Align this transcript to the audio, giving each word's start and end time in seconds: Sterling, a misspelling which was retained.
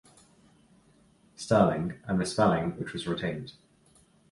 Sterling, 1.35 1.93
a 2.07 2.15
misspelling 2.15 2.71
which 2.79 2.91
was 2.91 3.07
retained. 3.07 3.53